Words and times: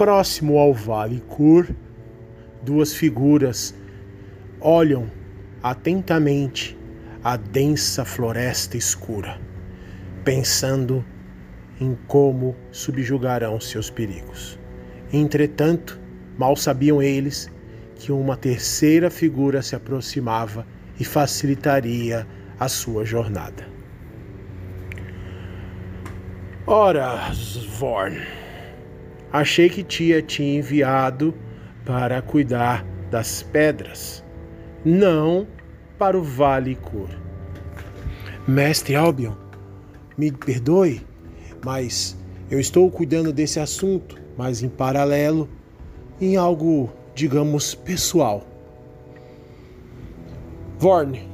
Próximo 0.00 0.58
ao 0.58 0.72
Vale 0.72 1.20
Cur, 1.28 1.68
duas 2.62 2.94
figuras 2.94 3.74
olham 4.58 5.10
atentamente 5.62 6.74
a 7.22 7.36
densa 7.36 8.02
floresta 8.02 8.78
escura, 8.78 9.38
pensando 10.24 11.04
em 11.78 11.98
como 12.06 12.56
subjugarão 12.72 13.60
seus 13.60 13.90
perigos. 13.90 14.58
Entretanto, 15.12 16.00
mal 16.38 16.56
sabiam 16.56 17.02
eles 17.02 17.52
que 17.96 18.10
uma 18.10 18.38
terceira 18.38 19.10
figura 19.10 19.60
se 19.60 19.76
aproximava 19.76 20.66
e 20.98 21.04
facilitaria 21.04 22.26
a 22.58 22.68
sua 22.70 23.04
jornada. 23.04 23.68
Ora, 26.66 27.30
Vorn, 27.78 28.18
achei 29.32 29.68
que 29.68 29.82
tia 29.82 30.22
tinha 30.22 30.58
enviado 30.58 31.34
para 31.84 32.20
cuidar 32.22 32.84
das 33.10 33.42
pedras, 33.42 34.24
não 34.84 35.46
para 35.98 36.18
o 36.18 36.22
Vale 36.22 36.74
Cur. 36.76 37.08
Mestre 38.46 38.96
Albion, 38.96 39.34
me 40.16 40.32
perdoe, 40.32 41.06
mas 41.64 42.16
eu 42.50 42.58
estou 42.58 42.90
cuidando 42.90 43.32
desse 43.32 43.60
assunto, 43.60 44.16
mas 44.36 44.62
em 44.62 44.68
paralelo, 44.68 45.48
em 46.20 46.36
algo, 46.36 46.90
digamos, 47.14 47.74
pessoal. 47.74 48.46
Vorn, 50.78 51.28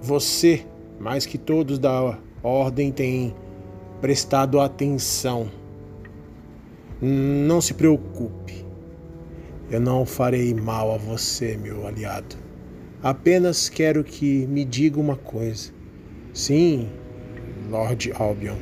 você, 0.00 0.64
mais 0.98 1.26
que 1.26 1.36
todos 1.36 1.78
da 1.78 2.18
ordem, 2.42 2.92
tem 2.92 3.34
prestado 4.00 4.60
atenção. 4.60 5.50
Não 7.04 7.60
se 7.60 7.74
preocupe. 7.74 8.64
Eu 9.68 9.80
não 9.80 10.06
farei 10.06 10.54
mal 10.54 10.94
a 10.94 10.96
você, 10.96 11.56
meu 11.56 11.84
aliado. 11.84 12.36
Apenas 13.02 13.68
quero 13.68 14.04
que 14.04 14.46
me 14.46 14.64
diga 14.64 15.00
uma 15.00 15.16
coisa. 15.16 15.72
Sim, 16.32 16.88
Lord 17.68 18.12
Albion. 18.14 18.54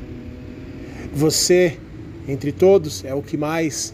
Você, 1.13 1.77
entre 2.27 2.51
todos, 2.51 3.05
é 3.05 3.13
o 3.15 3.21
que 3.21 3.37
mais 3.37 3.93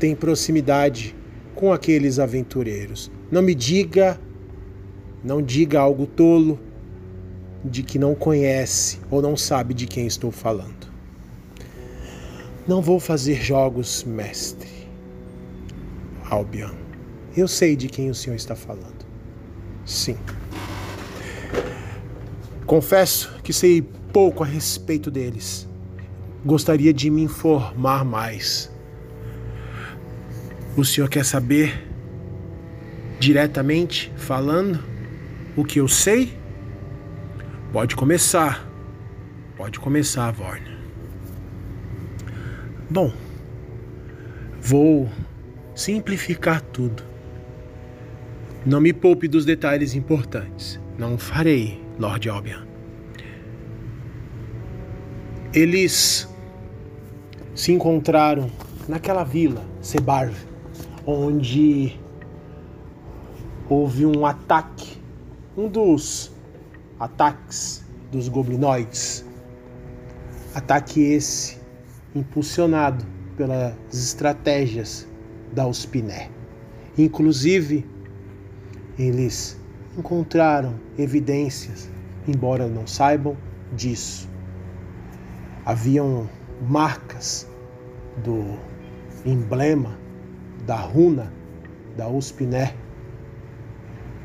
tem 0.00 0.16
proximidade 0.16 1.14
com 1.54 1.72
aqueles 1.72 2.18
aventureiros. 2.18 3.12
Não 3.30 3.42
me 3.42 3.54
diga, 3.54 4.20
não 5.22 5.40
diga 5.40 5.78
algo 5.78 6.04
tolo 6.04 6.58
de 7.64 7.84
que 7.84 8.00
não 8.00 8.12
conhece 8.16 8.98
ou 9.08 9.22
não 9.22 9.36
sabe 9.36 9.72
de 9.72 9.86
quem 9.86 10.04
estou 10.04 10.32
falando. 10.32 10.73
Não 12.66 12.80
vou 12.80 12.98
fazer 12.98 13.42
jogos, 13.42 14.04
mestre. 14.04 14.88
Albion, 16.30 16.70
eu 17.36 17.46
sei 17.46 17.76
de 17.76 17.88
quem 17.88 18.08
o 18.08 18.14
senhor 18.14 18.36
está 18.36 18.56
falando. 18.56 19.04
Sim. 19.84 20.16
Confesso 22.64 23.34
que 23.42 23.52
sei 23.52 23.82
pouco 24.12 24.42
a 24.42 24.46
respeito 24.46 25.10
deles. 25.10 25.68
Gostaria 26.44 26.92
de 26.92 27.10
me 27.10 27.22
informar 27.22 28.02
mais. 28.02 28.70
O 30.74 30.84
senhor 30.84 31.08
quer 31.10 31.24
saber 31.24 31.86
diretamente 33.20 34.10
falando 34.16 34.82
o 35.56 35.64
que 35.64 35.80
eu 35.80 35.86
sei? 35.86 36.36
Pode 37.72 37.94
começar. 37.94 38.66
Pode 39.56 39.78
começar, 39.78 40.30
Vorn. 40.32 40.73
Bom, 42.94 43.12
vou 44.60 45.08
simplificar 45.74 46.62
tudo. 46.62 47.02
Não 48.64 48.80
me 48.80 48.92
poupe 48.92 49.26
dos 49.26 49.44
detalhes 49.44 49.96
importantes. 49.96 50.78
Não 50.96 51.18
farei, 51.18 51.82
Lord 51.98 52.28
Albion. 52.28 52.64
Eles 55.52 56.32
se 57.52 57.72
encontraram 57.72 58.48
naquela 58.86 59.24
vila, 59.24 59.66
Sebarv, 59.80 60.36
onde 61.04 61.98
houve 63.68 64.06
um 64.06 64.24
ataque, 64.24 65.02
um 65.56 65.66
dos 65.66 66.30
ataques 67.00 67.84
dos 68.12 68.28
goblinoides. 68.28 69.26
Ataque 70.54 71.00
esse 71.02 71.63
impulsionado 72.14 73.04
pelas 73.36 73.74
estratégias 73.92 75.06
da 75.52 75.66
Uspiné. 75.66 76.30
Inclusive, 76.96 77.84
eles 78.98 79.60
encontraram 79.98 80.74
evidências, 80.98 81.90
embora 82.28 82.68
não 82.68 82.86
saibam 82.86 83.36
disso. 83.72 84.28
Haviam 85.64 86.28
marcas 86.68 87.48
do 88.22 88.58
emblema 89.24 89.98
da 90.66 90.76
runa 90.76 91.32
da 91.96 92.08
Uspiné 92.08 92.74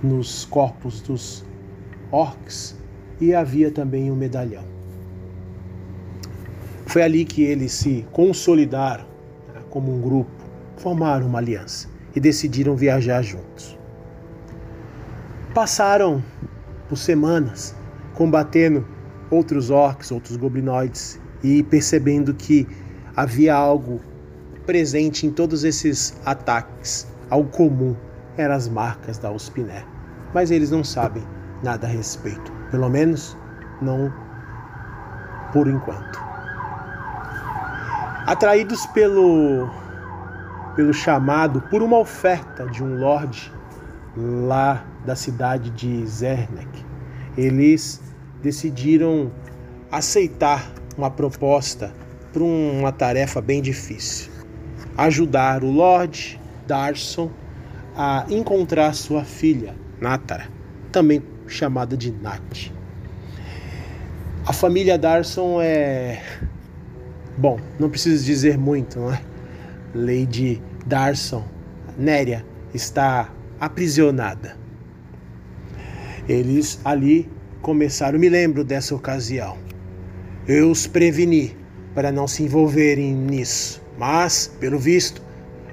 nos 0.03 0.45
corpos 0.45 1.01
dos 1.01 1.45
orcs 2.11 2.77
e 3.19 3.33
havia 3.33 3.71
também 3.71 4.11
um 4.11 4.15
medalhão. 4.15 4.78
Foi 6.89 7.03
ali 7.03 7.23
que 7.23 7.43
eles 7.43 7.71
se 7.71 8.03
consolidaram 8.11 9.03
né, 9.53 9.61
como 9.69 9.95
um 9.95 10.01
grupo, 10.01 10.31
formaram 10.75 11.27
uma 11.27 11.37
aliança 11.37 11.87
e 12.15 12.19
decidiram 12.19 12.75
viajar 12.75 13.21
juntos. 13.21 13.77
Passaram 15.53 16.23
por 16.87 16.97
semanas 16.97 17.75
combatendo 18.15 18.87
outros 19.29 19.69
orcs, 19.69 20.11
outros 20.11 20.35
goblinoides 20.35 21.21
e 21.43 21.61
percebendo 21.61 22.33
que 22.33 22.67
havia 23.15 23.53
algo 23.53 24.01
presente 24.65 25.27
em 25.27 25.31
todos 25.31 25.63
esses 25.63 26.19
ataques, 26.25 27.07
algo 27.29 27.51
comum, 27.51 27.95
eram 28.35 28.55
as 28.55 28.67
marcas 28.67 29.19
da 29.19 29.29
Ospiné. 29.29 29.85
Mas 30.33 30.49
eles 30.49 30.71
não 30.71 30.83
sabem 30.83 31.21
nada 31.61 31.85
a 31.85 31.89
respeito, 31.91 32.51
pelo 32.71 32.89
menos 32.89 33.37
não 33.79 34.11
por 35.53 35.67
enquanto. 35.67 36.28
Atraídos 38.29 38.85
pelo 38.85 39.67
pelo 40.75 40.93
chamado, 40.93 41.61
por 41.61 41.81
uma 41.81 41.97
oferta 41.97 42.67
de 42.67 42.83
um 42.83 42.95
lord 42.99 43.51
lá 44.15 44.85
da 45.03 45.15
cidade 45.15 45.71
de 45.71 46.05
Zernek. 46.05 46.85
Eles 47.35 47.99
decidiram 48.39 49.31
aceitar 49.91 50.71
uma 50.95 51.09
proposta 51.09 51.91
para 52.31 52.43
uma 52.43 52.91
tarefa 52.91 53.41
bem 53.41 53.63
difícil: 53.63 54.31
ajudar 54.95 55.63
o 55.63 55.71
Lord 55.71 56.39
Darson 56.67 57.31
a 57.95 58.27
encontrar 58.29 58.93
sua 58.93 59.23
filha, 59.23 59.75
Natara, 59.99 60.47
também 60.91 61.23
chamada 61.47 61.97
de 61.97 62.11
Nat. 62.11 62.71
A 64.45 64.53
família 64.53 64.99
Darson 64.99 65.59
é. 65.63 66.21
Bom, 67.39 67.57
não 67.79 67.89
preciso 67.89 68.25
dizer 68.25 68.57
muito, 68.57 68.99
não 68.99 69.13
é? 69.13 69.21
Lady 69.95 70.61
Darson, 70.85 71.47
Néria, 71.97 72.45
está 72.73 73.33
aprisionada. 73.57 74.57
Eles 76.27 76.81
ali 76.83 77.29
começaram, 77.61 78.19
me 78.19 78.27
lembro 78.27 78.65
dessa 78.65 78.93
ocasião. 78.93 79.57
Eu 80.45 80.69
os 80.69 80.85
preveni 80.85 81.55
para 81.95 82.11
não 82.11 82.27
se 82.27 82.43
envolverem 82.43 83.15
nisso, 83.15 83.81
mas, 83.97 84.53
pelo 84.59 84.77
visto, 84.77 85.21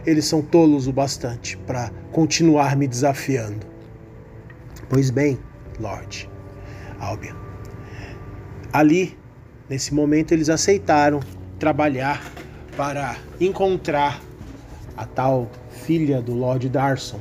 eles 0.07 0.25
são 0.25 0.41
tolos 0.41 0.87
o 0.87 0.93
bastante 0.93 1.57
para 1.67 1.91
continuar 2.13 2.77
me 2.77 2.87
desafiando. 2.87 3.67
Pois 4.89 5.11
bem, 5.11 5.37
Lord 5.81 6.31
Albion. 7.01 7.35
Ali, 8.73 9.19
nesse 9.69 9.93
momento, 9.93 10.31
eles 10.31 10.49
aceitaram 10.49 11.19
trabalhar 11.59 12.23
para 12.77 13.17
encontrar 13.41 14.21
a 14.97 15.05
tal 15.05 15.49
filha 15.71 16.21
do 16.21 16.35
Lord 16.35 16.69
Darson. 16.69 17.21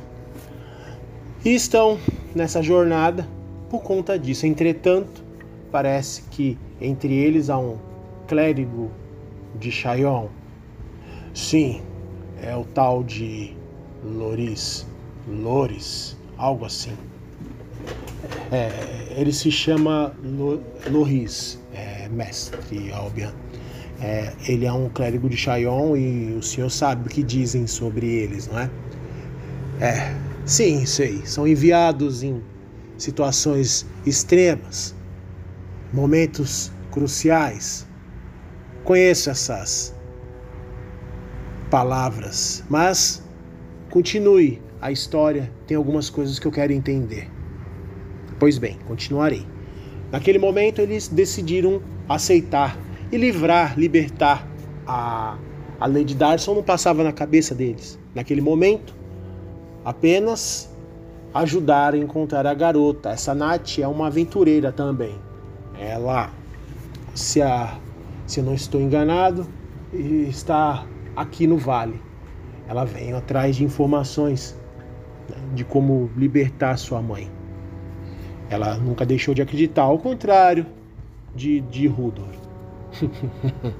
E 1.44 1.54
estão 1.54 1.98
nessa 2.34 2.62
jornada 2.62 3.26
por 3.70 3.82
conta 3.82 4.18
disso. 4.18 4.46
Entretanto, 4.46 5.24
parece 5.70 6.22
que 6.30 6.58
entre 6.80 7.14
eles 7.14 7.48
há 7.50 7.58
um 7.58 7.78
clérigo 8.26 8.90
de 9.58 9.70
Chayon. 9.70 10.28
Sim, 11.34 11.82
é 12.42 12.54
o 12.56 12.64
tal 12.64 13.02
de 13.02 13.54
Loris. 14.04 14.86
Loris, 15.28 16.16
algo 16.36 16.64
assim. 16.64 16.96
É, 18.50 18.70
ele 19.16 19.32
se 19.32 19.50
chama 19.50 20.14
Loris, 20.90 21.58
é, 21.74 22.08
mestre 22.08 22.92
Albion. 22.92 23.30
É, 24.00 24.32
ele 24.46 24.66
é 24.66 24.72
um 24.72 24.88
clérigo 24.88 25.28
de 25.28 25.36
Chayon 25.36 25.96
e 25.96 26.34
o 26.34 26.42
senhor 26.42 26.70
sabe 26.70 27.06
o 27.06 27.10
que 27.10 27.22
dizem 27.22 27.66
sobre 27.66 28.06
eles, 28.06 28.46
não 28.46 28.58
é? 28.58 28.70
É, 29.80 30.14
sim, 30.44 30.84
sei. 30.84 31.22
São 31.24 31.46
enviados 31.46 32.22
em 32.22 32.42
situações 32.98 33.86
extremas, 34.04 34.94
momentos 35.92 36.70
cruciais. 36.90 37.86
Conheço 38.84 39.30
essas 39.30 39.94
palavras, 41.70 42.62
mas 42.68 43.22
continue 43.90 44.62
a 44.80 44.92
história, 44.92 45.50
tem 45.66 45.76
algumas 45.76 46.08
coisas 46.10 46.38
que 46.38 46.46
eu 46.46 46.52
quero 46.52 46.72
entender. 46.72 47.30
Pois 48.38 48.58
bem, 48.58 48.78
continuarei. 48.86 49.46
Naquele 50.12 50.38
momento 50.38 50.80
eles 50.80 51.08
decidiram 51.08 51.82
aceitar 52.08 52.78
e 53.10 53.16
livrar, 53.16 53.78
libertar 53.78 54.46
a, 54.86 55.36
a 55.80 55.86
Lady 55.86 56.14
Darson 56.14 56.54
não 56.54 56.62
passava 56.62 57.02
na 57.02 57.12
cabeça 57.12 57.54
deles. 57.54 57.98
Naquele 58.14 58.40
momento, 58.40 58.94
apenas 59.84 60.72
ajudar 61.34 61.94
a 61.94 61.98
encontrar 61.98 62.46
a 62.46 62.54
garota. 62.54 63.10
Essa 63.10 63.34
Nath 63.34 63.78
é 63.78 63.86
uma 63.86 64.06
aventureira 64.06 64.72
também. 64.72 65.14
Ela, 65.78 66.30
se, 67.14 67.42
a, 67.42 67.76
se 68.26 68.40
eu 68.40 68.44
não 68.44 68.54
estou 68.54 68.80
enganado, 68.80 69.46
está 69.92 70.86
aqui 71.14 71.46
no 71.46 71.58
vale. 71.58 72.00
Ela 72.68 72.84
vem 72.84 73.12
atrás 73.12 73.56
de 73.56 73.64
informações 73.64 74.56
né, 75.28 75.36
de 75.54 75.64
como 75.64 76.10
libertar 76.16 76.76
sua 76.76 77.02
mãe. 77.02 77.30
Ela 78.48 78.76
nunca 78.76 79.04
deixou 79.04 79.34
de 79.34 79.42
acreditar, 79.42 79.82
ao 79.82 79.98
contrário 79.98 80.66
de, 81.34 81.60
de 81.60 81.86
Rudor. 81.86 82.45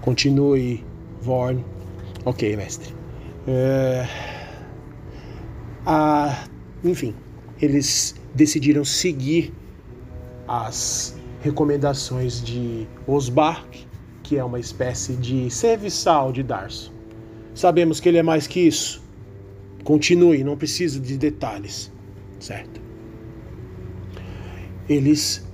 Continue, 0.00 0.84
Vorn. 1.20 1.64
Ok, 2.24 2.56
mestre. 2.56 2.94
É... 3.46 4.06
Ah, 5.86 6.44
enfim, 6.84 7.14
eles 7.60 8.14
decidiram 8.34 8.84
seguir 8.84 9.52
as 10.46 11.18
recomendações 11.40 12.42
de 12.42 12.86
Osbark, 13.06 13.86
que 14.22 14.36
é 14.36 14.44
uma 14.44 14.60
espécie 14.60 15.14
de 15.14 15.50
serviçal 15.50 16.32
de 16.32 16.42
Darso. 16.42 16.92
Sabemos 17.54 18.00
que 18.00 18.08
ele 18.08 18.18
é 18.18 18.22
mais 18.22 18.46
que 18.46 18.60
isso. 18.60 19.02
Continue, 19.84 20.44
não 20.44 20.56
preciso 20.56 21.00
de 21.00 21.16
detalhes, 21.16 21.90
certo? 22.38 22.80
Eles 24.88 25.46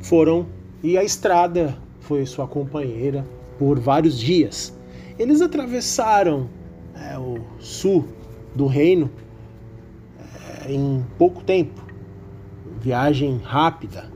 foram 0.00 0.46
e 0.82 0.96
a 0.96 1.04
estrada 1.04 1.76
foi 2.00 2.24
sua 2.24 2.46
companheira 2.46 3.26
por 3.58 3.78
vários 3.78 4.18
dias. 4.18 4.76
Eles 5.18 5.40
atravessaram 5.40 6.48
é, 6.94 7.18
o 7.18 7.38
sul 7.58 8.08
do 8.54 8.66
reino 8.66 9.10
é, 10.66 10.72
em 10.72 11.04
pouco 11.18 11.44
tempo, 11.44 11.82
viagem 12.80 13.38
rápida. 13.44 14.10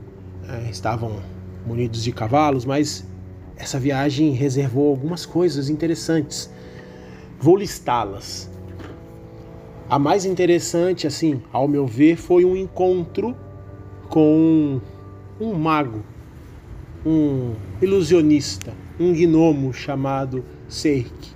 É, 0.47 0.69
estavam 0.69 1.19
munidos 1.65 2.03
de 2.03 2.11
cavalos, 2.11 2.65
mas 2.65 3.05
essa 3.55 3.79
viagem 3.79 4.31
reservou 4.31 4.89
algumas 4.89 5.25
coisas 5.25 5.69
interessantes. 5.69 6.51
Vou 7.39 7.55
listá-las. 7.55 8.49
A 9.87 9.99
mais 9.99 10.25
interessante, 10.25 11.05
assim, 11.05 11.41
ao 11.53 11.67
meu 11.67 11.85
ver, 11.85 12.15
foi 12.15 12.43
um 12.43 12.55
encontro 12.55 13.35
com 14.09 14.81
um 15.39 15.53
mago 15.53 16.03
um 17.05 17.53
ilusionista, 17.81 18.73
um 18.99 19.13
gnomo 19.13 19.71
chamado 19.71 20.43
Seik. 20.67 21.35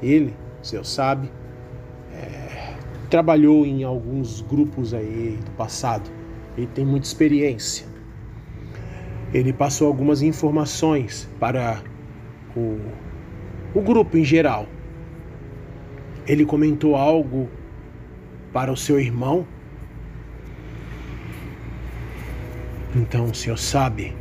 Ele, 0.00 0.34
senhor 0.62 0.84
sabe, 0.84 1.30
é, 2.12 2.76
trabalhou 3.10 3.66
em 3.66 3.82
alguns 3.82 4.40
grupos 4.40 4.94
aí 4.94 5.38
do 5.44 5.50
passado. 5.52 6.08
Ele 6.56 6.68
tem 6.68 6.84
muita 6.84 7.06
experiência. 7.06 7.86
Ele 9.32 9.52
passou 9.52 9.88
algumas 9.88 10.22
informações 10.22 11.28
para 11.40 11.82
o, 12.56 12.78
o 13.74 13.80
grupo 13.80 14.16
em 14.16 14.24
geral. 14.24 14.68
Ele 16.26 16.46
comentou 16.46 16.94
algo 16.94 17.48
para 18.52 18.70
o 18.72 18.76
seu 18.76 19.00
irmão. 19.00 19.44
Então 22.94 23.24
o 23.24 23.34
senhor 23.34 23.58
sabe 23.58 24.14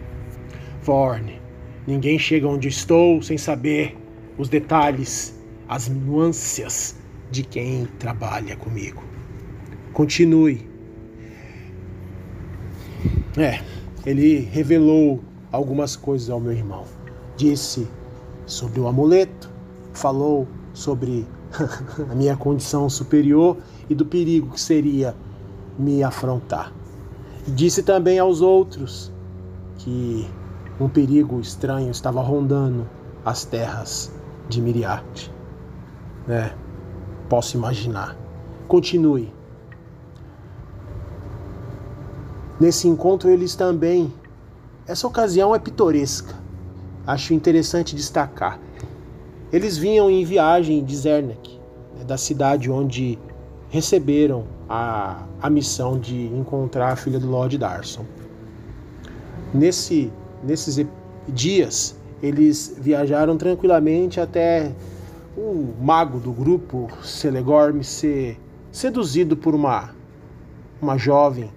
Vorne. 0.84 1.42
Ninguém 1.88 2.20
chega 2.20 2.48
onde 2.48 2.68
estou 2.68 3.22
sem 3.22 3.38
saber 3.38 3.98
os 4.38 4.50
detalhes, 4.50 5.34
as 5.68 5.88
nuances 5.88 6.96
de 7.32 7.44
quem 7.44 7.86
trabalha 8.00 8.56
comigo. 8.56 9.04
Continue. 9.94 10.70
É, 13.38 13.62
ele 14.06 14.40
revelou 14.40 15.24
algumas 15.52 15.96
coisas 15.96 16.30
ao 16.30 16.40
meu 16.40 16.52
irmão. 16.52 16.86
Disse 17.38 17.88
sobre 18.46 18.80
o 18.80 18.88
amuleto, 18.88 19.50
falou 19.94 20.48
sobre 20.74 21.26
a 22.12 22.16
minha 22.16 22.36
condição 22.36 22.90
superior 22.90 23.58
e 23.90 23.96
do 23.96 24.06
perigo 24.06 24.52
que 24.52 24.62
seria 24.62 25.16
me 25.78 26.04
afrontar. 26.04 26.74
Disse 27.48 27.84
também 27.84 28.20
aos 28.20 28.42
outros 28.42 29.12
que 29.78 30.28
um 30.80 30.90
perigo 30.90 31.40
estranho 31.40 31.92
estava 31.92 32.22
rondando 32.22 32.88
as 33.24 33.46
terras 33.46 34.12
de 34.50 34.62
Miriarte. 34.62 35.32
É, 36.28 36.52
posso 37.30 37.58
imaginar. 37.58 38.18
Continue. 38.68 39.32
Nesse 42.60 42.88
encontro, 42.88 43.30
eles 43.30 43.56
também. 43.56 44.14
Essa 44.88 45.08
ocasião 45.08 45.54
é 45.56 45.60
pitoresca. 45.60 46.36
Acho 47.06 47.34
interessante 47.34 47.96
destacar. 47.96 48.60
Eles 49.52 49.78
vinham 49.78 50.10
em 50.10 50.24
viagem 50.26 50.84
de 50.84 50.96
Zernek, 50.96 51.60
né, 51.96 52.04
da 52.04 52.18
cidade 52.18 52.72
onde 52.72 53.20
receberam 53.70 54.46
a, 54.70 55.24
a 55.42 55.50
missão 55.50 56.00
de 56.00 56.28
encontrar 56.28 56.94
a 56.94 56.96
filha 56.96 57.20
do 57.20 57.30
Lord 57.30 57.58
Darson. 57.58 58.06
Nesse 59.54 60.12
nesses 60.44 60.86
dias, 61.28 61.96
eles 62.22 62.76
viajaram 62.80 63.38
tranquilamente 63.38 64.20
até 64.20 64.72
o 65.36 65.74
mago 65.82 66.20
do 66.20 66.32
grupo, 66.32 66.90
Celegorm, 67.04 67.82
ser 67.82 68.40
seduzido 68.72 69.36
por 69.36 69.56
uma, 69.56 69.94
uma 70.82 70.98
jovem 70.98 71.50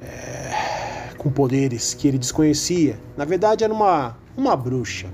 é, 0.00 1.14
com 1.18 1.30
poderes 1.30 1.94
que 1.94 2.08
ele 2.08 2.18
desconhecia. 2.18 2.98
Na 3.16 3.24
verdade, 3.24 3.64
era 3.64 3.72
uma, 3.72 4.16
uma 4.36 4.56
bruxa 4.56 5.08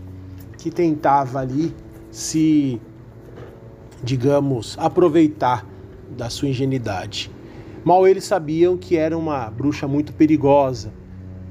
que 0.58 0.70
tentava 0.70 1.40
ali 1.40 1.74
se, 2.10 2.80
digamos, 4.02 4.76
aproveitar 4.78 5.66
da 6.16 6.30
sua 6.30 6.48
ingenuidade. 6.48 7.30
Mal 7.84 8.06
eles 8.06 8.24
sabiam 8.24 8.76
que 8.76 8.96
era 8.96 9.16
uma 9.16 9.50
bruxa 9.50 9.86
muito 9.86 10.12
perigosa 10.12 10.92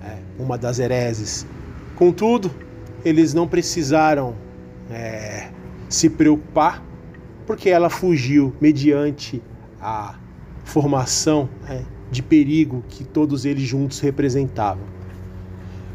é, 0.06 0.18
uma 0.38 0.58
das 0.58 0.80
hereses. 0.80 1.46
Contudo, 1.96 2.52
eles 3.04 3.34
não 3.34 3.48
precisaram 3.48 4.36
é, 4.90 5.50
se 5.90 6.10
preocupar, 6.10 6.84
porque 7.46 7.70
ela 7.70 7.90
fugiu 7.90 8.54
mediante 8.60 9.42
a 9.80 10.16
formação 10.64 11.50
é, 11.70 11.82
de 12.12 12.22
perigo 12.22 12.84
que 12.90 13.04
todos 13.04 13.46
eles 13.46 13.64
juntos 13.64 14.00
representavam. 14.00 14.84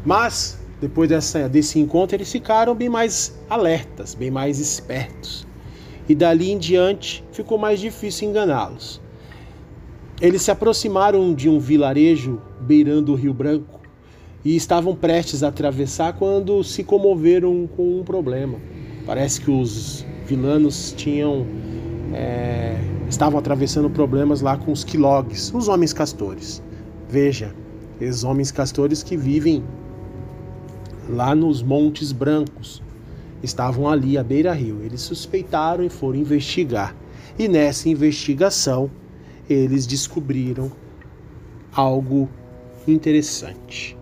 Mas, 0.05 0.59
depois 0.79 1.09
dessa, 1.09 1.47
desse 1.47 1.79
encontro, 1.79 2.15
eles 2.15 2.31
ficaram 2.31 2.73
bem 2.73 2.89
mais 2.89 3.37
alertas, 3.49 4.15
bem 4.15 4.31
mais 4.31 4.59
espertos. 4.59 5.45
E 6.07 6.15
dali 6.15 6.51
em 6.51 6.57
diante 6.57 7.23
ficou 7.31 7.57
mais 7.57 7.79
difícil 7.79 8.29
enganá-los. 8.29 9.01
Eles 10.19 10.41
se 10.41 10.51
aproximaram 10.51 11.33
de 11.33 11.49
um 11.49 11.59
vilarejo 11.59 12.41
beirando 12.61 13.11
o 13.11 13.15
Rio 13.15 13.33
Branco 13.33 13.80
e 14.43 14.55
estavam 14.55 14.95
prestes 14.95 15.43
a 15.43 15.49
atravessar 15.49 16.13
quando 16.13 16.63
se 16.63 16.83
comoveram 16.83 17.67
com 17.75 17.99
um 17.99 18.03
problema. 18.03 18.57
Parece 19.05 19.41
que 19.41 19.51
os 19.51 20.05
vilanos 20.25 20.93
tinham 20.97 21.45
é, 22.13 22.77
estavam 23.07 23.39
atravessando 23.39 23.89
problemas 23.89 24.41
lá 24.41 24.57
com 24.57 24.71
os 24.71 24.83
quilogues, 24.83 25.53
os 25.53 25.67
homens 25.67 25.93
castores. 25.93 26.61
Veja, 27.09 27.53
esses 27.99 28.23
homens 28.23 28.51
castores 28.51 29.03
que 29.03 29.15
vivem 29.15 29.63
lá 31.09 31.35
nos 31.35 31.61
Montes 31.61 32.11
Brancos 32.11 32.81
estavam 33.43 33.87
ali 33.87 34.17
à 34.17 34.23
beira-rio. 34.23 34.81
Eles 34.81 35.01
suspeitaram 35.01 35.83
e 35.83 35.89
foram 35.89 36.19
investigar. 36.19 36.95
E 37.37 37.47
nessa 37.47 37.89
investigação, 37.89 38.89
eles 39.49 39.85
descobriram 39.85 40.71
algo 41.73 42.29
interessante. 42.87 43.97